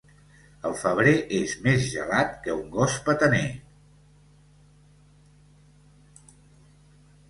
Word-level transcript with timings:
El 0.69 0.71
febrer 0.83 1.13
és 1.39 1.53
més 1.67 1.85
gelat 1.91 2.33
que 2.47 2.57
un 2.63 2.65
gos 2.79 2.97
petaner. 3.05 3.45